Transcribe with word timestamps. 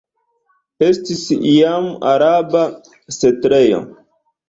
Estis 0.87 1.21
iam 1.51 1.91
araba 2.15 2.67
setlejo. 3.21 3.89